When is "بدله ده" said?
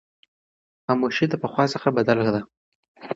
1.97-2.41